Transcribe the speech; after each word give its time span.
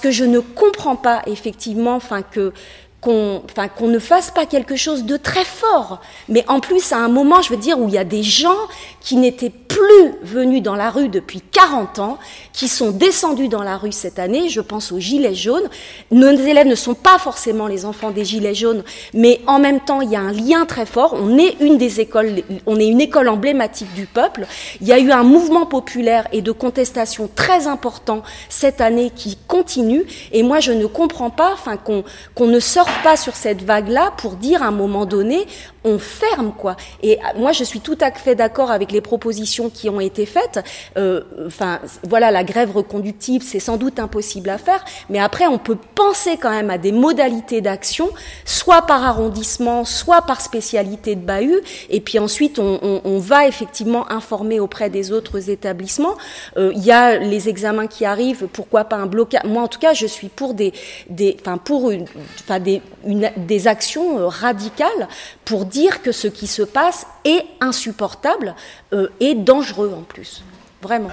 que 0.00 0.10
je 0.10 0.24
ne 0.24 0.40
comprends 0.40 0.96
pas 0.96 1.22
effectivement, 1.26 1.94
enfin 1.94 2.22
que 2.22 2.52
qu'on 3.00 3.42
enfin, 3.44 3.68
qu'on 3.68 3.88
ne 3.88 3.98
fasse 3.98 4.30
pas 4.30 4.46
quelque 4.46 4.76
chose 4.76 5.04
de 5.04 5.16
très 5.16 5.44
fort. 5.44 6.00
Mais 6.28 6.44
en 6.48 6.60
plus, 6.60 6.92
à 6.92 6.98
un 6.98 7.08
moment, 7.08 7.40
je 7.42 7.50
veux 7.50 7.56
dire, 7.56 7.78
où 7.78 7.88
il 7.88 7.94
y 7.94 7.98
a 7.98 8.04
des 8.04 8.22
gens 8.22 8.56
qui 9.00 9.16
n'étaient 9.16 9.50
plus 9.50 10.14
venus 10.22 10.62
dans 10.62 10.74
la 10.74 10.90
rue 10.90 11.08
depuis 11.08 11.40
40 11.40 12.00
ans, 12.00 12.18
qui 12.52 12.68
sont 12.68 12.90
descendus 12.90 13.48
dans 13.48 13.62
la 13.62 13.78
rue 13.78 13.92
cette 13.92 14.18
année, 14.18 14.48
je 14.48 14.60
pense 14.60 14.92
aux 14.92 14.98
Gilets 14.98 15.34
jaunes. 15.34 15.68
Nos 16.10 16.30
élèves 16.30 16.66
ne 16.66 16.74
sont 16.74 16.94
pas 16.94 17.18
forcément 17.18 17.66
les 17.66 17.86
enfants 17.86 18.10
des 18.10 18.24
Gilets 18.24 18.54
jaunes, 18.54 18.82
mais 19.14 19.40
en 19.46 19.58
même 19.58 19.80
temps, 19.80 20.02
il 20.02 20.10
y 20.10 20.16
a 20.16 20.20
un 20.20 20.32
lien 20.32 20.66
très 20.66 20.84
fort. 20.84 21.14
On 21.14 21.38
est 21.38 21.56
une 21.60 21.78
des 21.78 22.00
écoles, 22.00 22.42
on 22.66 22.78
est 22.78 22.86
une 22.86 23.00
école 23.00 23.28
emblématique 23.28 23.92
du 23.94 24.06
peuple. 24.06 24.46
Il 24.82 24.86
y 24.86 24.92
a 24.92 24.98
eu 24.98 25.10
un 25.12 25.22
mouvement 25.22 25.64
populaire 25.64 26.26
et 26.32 26.42
de 26.42 26.52
contestation 26.52 27.30
très 27.34 27.66
important 27.66 28.22
cette 28.50 28.80
année 28.80 29.10
qui 29.14 29.38
continue. 29.48 30.04
Et 30.32 30.42
moi, 30.42 30.60
je 30.60 30.72
ne 30.72 30.86
comprends 30.86 31.30
pas, 31.30 31.52
enfin, 31.54 31.76
qu'on 31.78 32.04
qu'on 32.34 32.46
ne 32.46 32.60
sorte 32.60 32.89
pas 33.02 33.16
sur 33.16 33.36
cette 33.36 33.62
vague-là 33.62 34.12
pour 34.16 34.32
dire 34.32 34.62
à 34.62 34.66
un 34.66 34.70
moment 34.70 35.06
donné, 35.06 35.46
on 35.84 35.98
ferme 35.98 36.52
quoi. 36.56 36.76
Et 37.02 37.18
moi, 37.36 37.52
je 37.52 37.64
suis 37.64 37.80
tout 37.80 37.96
à 38.00 38.10
fait 38.12 38.34
d'accord 38.34 38.70
avec 38.70 38.92
les 38.92 39.00
propositions 39.00 39.70
qui 39.70 39.88
ont 39.88 40.00
été 40.00 40.26
faites. 40.26 40.60
Euh, 40.96 41.22
enfin, 41.46 41.80
voilà, 42.08 42.30
la 42.30 42.44
grève 42.44 42.70
reconductible, 42.70 43.44
c'est 43.44 43.60
sans 43.60 43.76
doute 43.76 43.98
impossible 43.98 44.50
à 44.50 44.58
faire, 44.58 44.84
mais 45.08 45.18
après, 45.18 45.46
on 45.46 45.58
peut 45.58 45.78
penser 45.94 46.36
quand 46.36 46.50
même 46.50 46.70
à 46.70 46.78
des 46.78 46.92
modalités 46.92 47.60
d'action, 47.60 48.10
soit 48.44 48.82
par 48.82 49.04
arrondissement, 49.04 49.84
soit 49.84 50.22
par 50.22 50.40
spécialité 50.40 51.14
de 51.14 51.24
bahut, 51.24 51.60
et 51.88 52.00
puis 52.00 52.18
ensuite, 52.18 52.58
on 52.58 53.18
va 53.18 53.46
effectivement 53.46 54.10
informer 54.10 54.60
auprès 54.60 54.90
des 54.90 55.12
autres 55.12 55.50
établissements. 55.50 56.16
Euh, 56.56 56.72
il 56.74 56.84
y 56.84 56.92
a 56.92 57.18
les 57.18 57.48
examens 57.48 57.86
qui 57.86 58.04
arrivent, 58.04 58.46
pourquoi 58.52 58.84
pas 58.84 58.96
un 58.96 59.06
blocage. 59.06 59.42
Moi, 59.44 59.62
en 59.62 59.68
tout 59.68 59.78
cas, 59.78 59.94
je 59.94 60.06
suis 60.06 60.28
pour 60.28 60.54
des, 60.54 60.72
des, 61.08 61.36
enfin, 61.40 61.58
pour 61.58 61.90
une, 61.90 62.06
enfin, 62.40 62.58
des, 62.58 62.79
des 63.04 63.66
actions 63.66 64.18
euh, 64.18 64.26
radicales 64.26 65.08
pour 65.44 65.64
dire 65.64 66.02
que 66.02 66.12
ce 66.12 66.28
qui 66.28 66.46
se 66.46 66.62
passe 66.62 67.06
est 67.24 67.44
insupportable 67.60 68.54
euh, 68.92 69.08
et 69.20 69.34
dangereux 69.34 69.94
en 69.96 70.02
plus. 70.02 70.42
Vraiment. 70.82 71.10